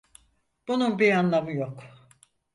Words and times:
Bunun 0.67 0.99
bir 0.99 1.11
anlamı 1.11 1.53
yok. 1.53 1.83